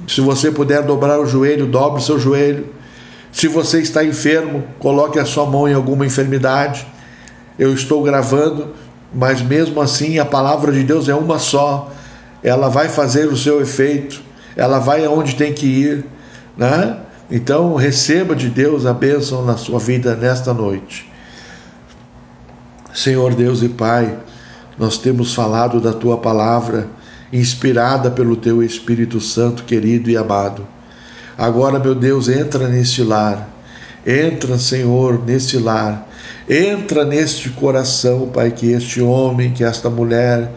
[0.08, 2.77] Se você puder dobrar o joelho, dobre seu joelho.
[3.38, 6.88] Se você está enfermo, coloque a sua mão em alguma enfermidade.
[7.60, 8.74] Eu estou gravando,
[9.14, 11.92] mas mesmo assim a palavra de Deus é uma só.
[12.42, 14.24] Ela vai fazer o seu efeito,
[14.56, 16.04] ela vai aonde tem que ir,
[16.58, 16.98] né?
[17.30, 21.08] Então receba de Deus a bênção na sua vida nesta noite.
[22.92, 24.18] Senhor Deus e Pai,
[24.80, 26.88] nós temos falado da tua palavra,
[27.32, 30.77] inspirada pelo teu Espírito Santo querido e amado.
[31.38, 33.48] Agora, meu Deus, entra neste lar.
[34.06, 36.08] Entra, Senhor, neste lar.
[36.50, 40.52] Entra neste coração, Pai, que este homem, que esta mulher,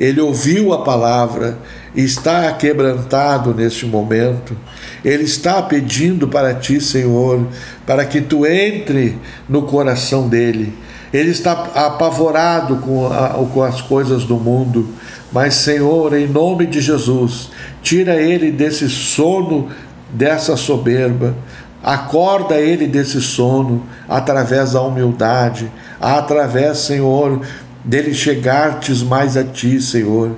[0.00, 1.56] ele ouviu a palavra,
[1.94, 4.56] está quebrantado neste momento.
[5.04, 7.46] Ele está pedindo para ti, Senhor,
[7.86, 9.16] para que tu entre
[9.48, 10.72] no coração dele.
[11.12, 14.88] Ele está apavorado com, a, com as coisas do mundo.
[15.30, 17.50] Mas, Senhor, em nome de Jesus,
[17.82, 19.68] tira ele desse sono
[20.14, 21.34] dessa soberba,
[21.82, 27.40] acorda ele desse sono através da humildade, através, Senhor,
[27.84, 30.30] dele chegar-te mais a ti, Senhor,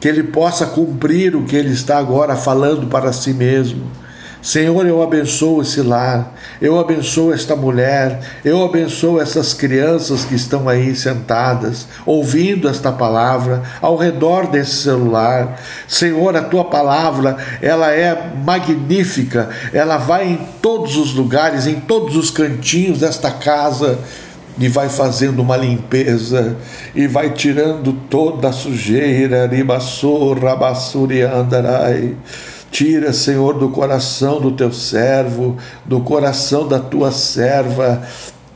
[0.00, 3.86] que ele possa cumprir o que ele está agora falando para si mesmo
[4.40, 10.68] Senhor, eu abençoo esse lar, eu abençoo esta mulher, eu abençoo essas crianças que estão
[10.68, 15.60] aí sentadas, ouvindo esta palavra, ao redor desse celular.
[15.88, 22.16] Senhor, a tua palavra, ela é magnífica, ela vai em todos os lugares, em todos
[22.16, 23.98] os cantinhos desta casa
[24.58, 26.56] e vai fazendo uma limpeza
[26.94, 32.16] e vai tirando toda a sujeira, ribassor, rabassuri andarai.
[32.70, 38.02] Tira, Senhor, do coração do teu servo, do coração da tua serva,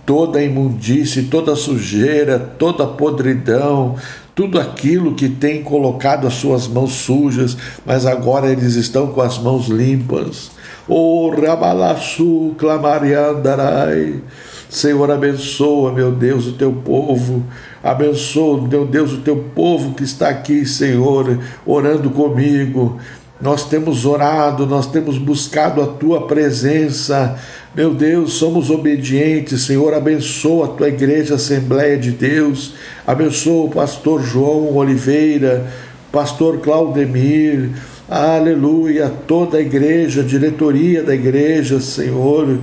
[0.05, 3.97] toda a imundície, toda a sujeira, toda a podridão,
[4.35, 9.39] tudo aquilo que tem colocado as suas mãos sujas, mas agora eles estão com as
[9.39, 10.51] mãos limpas.
[10.89, 14.21] O Rabalassu clamariandarai.
[14.69, 17.43] Senhor, abençoa, meu Deus, o teu povo.
[17.83, 22.99] Abençoa, meu Deus, o teu povo que está aqui, Senhor, orando comigo
[23.43, 27.37] nós temos orado, nós temos buscado a tua presença.
[27.75, 29.93] Meu Deus, somos obedientes, Senhor.
[29.95, 32.75] Abençoa a tua igreja, Assembleia de Deus.
[33.05, 35.67] Abençoa o pastor João Oliveira,
[36.13, 37.71] pastor Claudemir.
[38.09, 42.61] Aleluia, toda a igreja, diretoria da igreja, Senhor.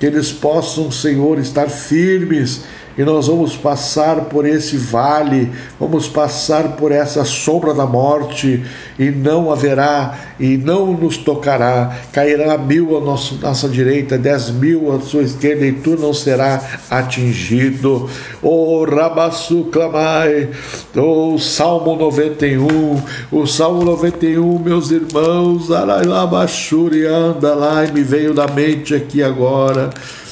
[0.00, 2.62] Que eles possam, Senhor, estar firmes
[2.96, 8.62] e nós vamos passar por esse vale, vamos passar por essa sombra da morte,
[8.98, 15.00] e não haverá, e não nos tocará, cairá mil à nossa, direita, dez mil à
[15.00, 18.08] sua esquerda, e tu não será atingido.
[18.40, 20.50] O Rabassu clamai,
[20.94, 23.02] o Salmo 91,
[23.32, 29.90] o Salmo 91, meus irmãos, Arailabashuri anda lá, e me veio da mente aqui agora.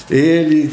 [0.09, 0.71] Ele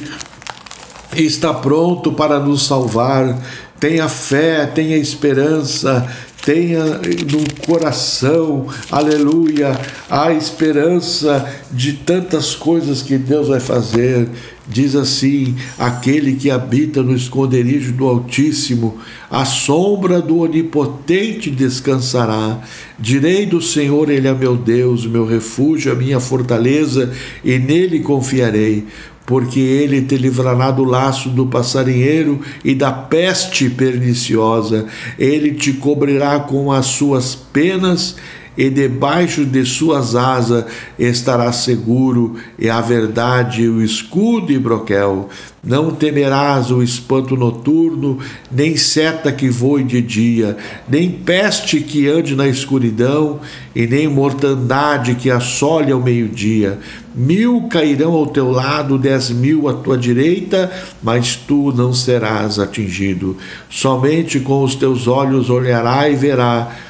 [1.16, 3.38] está pronto para nos salvar.
[3.80, 6.06] Tenha fé, tenha esperança,
[6.46, 9.80] tenha no coração, aleluia,
[10.10, 14.28] a esperança de tantas coisas que Deus vai fazer.
[14.68, 19.00] Diz assim: aquele que habita no esconderijo do Altíssimo,
[19.32, 22.62] a sombra do Onipotente descansará.
[23.00, 27.12] Direi do Senhor, Ele é meu Deus, meu refúgio, a minha fortaleza,
[27.44, 28.86] e nele confiarei
[29.30, 34.88] porque ele te livrará do laço do passarinheiro e da peste perniciosa.
[35.20, 38.16] Ele te cobrirá com as suas penas
[38.60, 40.66] e debaixo de suas asas
[41.00, 45.30] estará seguro, e a verdade, o escudo e broquel.
[45.64, 48.20] Não temerás o espanto noturno,
[48.52, 50.58] nem seta que voe de dia,
[50.90, 53.40] nem peste que ande na escuridão,
[53.74, 56.80] e nem mortandade que assole ao meio-dia.
[57.16, 60.70] Mil cairão ao teu lado, dez mil à tua direita,
[61.02, 63.38] mas tu não serás atingido.
[63.70, 66.89] Somente com os teus olhos olhará e verá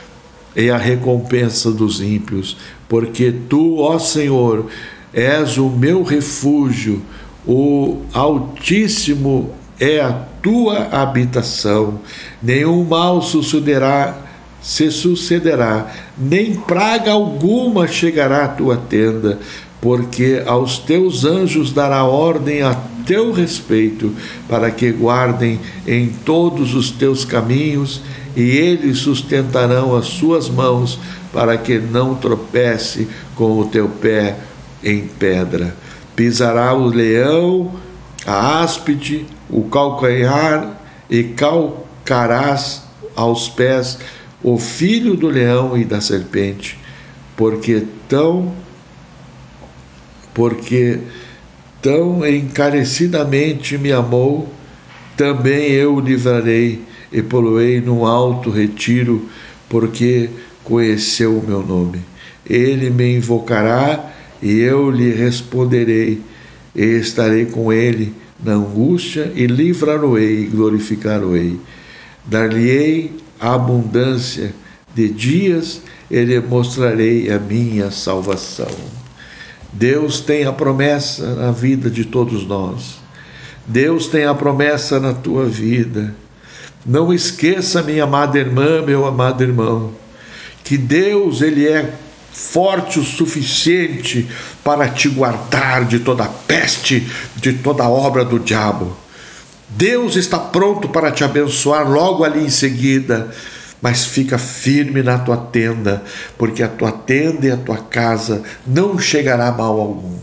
[0.60, 2.58] e a recompensa dos ímpios,
[2.88, 4.66] porque tu, ó Senhor,
[5.14, 7.02] és o meu refúgio,
[7.48, 12.00] o Altíssimo é a tua habitação,
[12.44, 14.18] nenhum mal sucederá,
[14.62, 15.88] se sucederá,
[16.18, 19.40] nem praga alguma chegará à tua tenda,
[19.80, 24.14] porque aos teus anjos dará ordem a teu respeito,
[24.48, 28.02] para que guardem em todos os teus caminhos,
[28.36, 31.00] e eles sustentarão as suas mãos,
[31.34, 34.38] para que não tropece com o teu pé
[34.84, 35.76] em pedra.
[36.16, 37.74] Pisará o leão,
[38.26, 40.80] a áspide, o calcanhar,
[41.10, 42.84] e calcarás
[43.16, 43.98] aos pés
[44.44, 46.78] o filho do leão e da serpente,
[47.36, 48.54] porque tão
[50.34, 51.00] porque
[51.82, 54.52] tão encarecidamente me amou,
[55.16, 59.28] também eu o livrarei e poloei num alto retiro,
[59.68, 60.30] porque
[60.64, 62.00] conheceu o meu nome.
[62.46, 64.12] Ele me invocará
[64.42, 66.22] e eu lhe responderei,
[66.76, 68.14] e estarei com ele
[68.44, 71.60] na angústia e livrá-lo-ei e glorificar-o-ei.
[72.26, 74.54] Dar-lhe-ei abundância
[74.96, 78.99] de dias e lhe mostrarei a minha salvação.
[79.72, 83.00] Deus tem a promessa na vida de todos nós.
[83.66, 86.16] Deus tem a promessa na tua vida.
[86.86, 89.94] Não esqueça, minha amada irmã, meu amado irmão,
[90.64, 91.94] que Deus ele é
[92.32, 94.28] forte o suficiente
[94.64, 98.96] para te guardar de toda peste, de toda obra do diabo.
[99.70, 103.30] Deus está pronto para te abençoar logo ali em seguida
[103.82, 106.04] mas fica firme na tua tenda,
[106.38, 110.18] porque a tua tenda e a tua casa não chegará mal algum.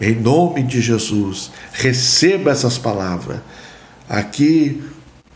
[0.00, 3.40] Em nome de Jesus, receba essas palavras.
[4.08, 4.82] Aqui,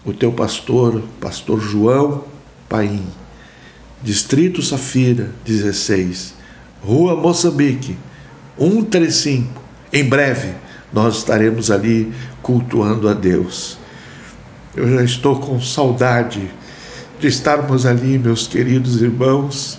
[0.04, 2.24] o teu pastor, pastor João
[2.68, 3.04] Paim,
[4.02, 6.34] Distrito Safira 16,
[6.82, 7.96] Rua Moçambique,
[8.58, 9.62] 135.
[9.92, 10.54] Em breve,
[10.92, 13.78] nós estaremos ali cultuando a Deus.
[14.74, 16.50] Eu já estou com saudade
[17.22, 19.78] de estarmos ali, meus queridos irmãos,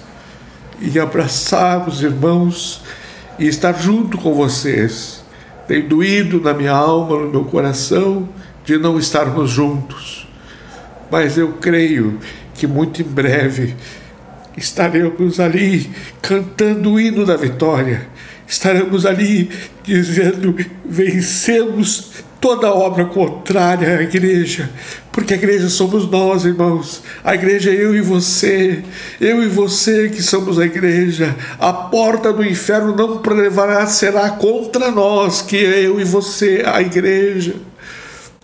[0.80, 2.82] e abraçarmos irmãos
[3.38, 5.22] e estar junto com vocês.
[5.68, 8.30] Tem doído na minha alma, no meu coração,
[8.64, 10.26] de não estarmos juntos.
[11.12, 12.18] Mas eu creio
[12.54, 13.76] que muito em breve
[14.56, 15.91] estaremos ali
[16.22, 18.08] cantando o hino da vitória,
[18.48, 19.50] estaremos ali
[19.84, 24.70] dizendo: vencemos toda obra contrária à igreja,
[25.14, 27.03] porque a igreja somos nós, irmãos.
[27.24, 28.84] A igreja é eu e você,
[29.22, 31.36] eu e você que somos a igreja.
[31.59, 36.82] A porta do inferno não prelevará, será contra nós, que é eu e você, a
[36.82, 37.53] igreja.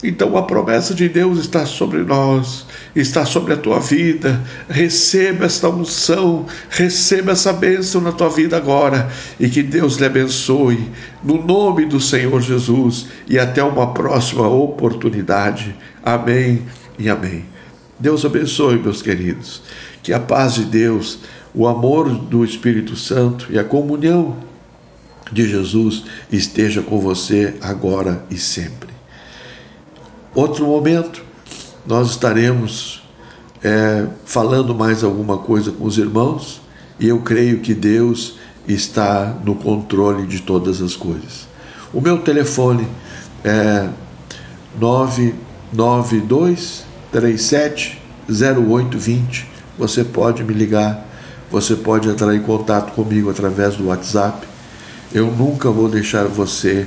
[0.01, 4.41] Então a promessa de Deus está sobre nós, está sobre a tua vida.
[4.69, 10.89] Receba esta unção, receba essa bênção na tua vida agora e que Deus lhe abençoe,
[11.21, 15.75] no nome do Senhor Jesus e até uma próxima oportunidade.
[16.01, 16.63] Amém
[16.97, 17.43] e amém.
[17.99, 19.61] Deus abençoe, meus queridos.
[20.01, 21.19] Que a paz de Deus,
[21.53, 24.37] o amor do Espírito Santo e a comunhão
[25.29, 28.88] de Jesus esteja com você agora e sempre.
[30.33, 31.21] Outro momento,
[31.85, 33.03] nós estaremos
[33.63, 36.61] é, falando mais alguma coisa com os irmãos
[36.99, 38.35] e eu creio que Deus
[38.67, 41.47] está no controle de todas as coisas.
[41.91, 42.87] O meu telefone
[43.43, 43.89] é
[44.79, 47.99] 992 37
[48.29, 49.49] 0820.
[49.77, 51.03] Você pode me ligar,
[51.49, 54.47] você pode entrar em contato comigo através do WhatsApp.
[55.11, 56.85] Eu nunca vou deixar você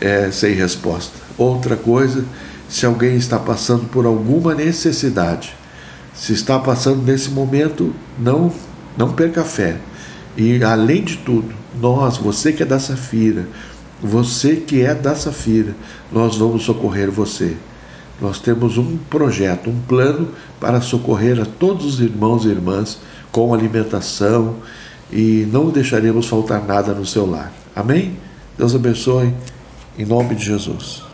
[0.00, 1.12] é, sem resposta.
[1.36, 2.24] Outra coisa,
[2.72, 5.54] se alguém está passando por alguma necessidade.
[6.14, 8.50] Se está passando nesse momento, não,
[8.96, 9.76] não perca fé.
[10.38, 13.46] E além de tudo, nós, você que é da Safira,
[14.02, 15.76] você que é da Safira,
[16.10, 17.54] nós vamos socorrer você.
[18.18, 23.00] Nós temos um projeto, um plano para socorrer a todos os irmãos e irmãs
[23.30, 24.56] com alimentação
[25.12, 27.52] e não deixaremos faltar nada no seu lar.
[27.76, 28.16] Amém?
[28.56, 29.34] Deus abençoe,
[29.98, 31.11] em nome de Jesus.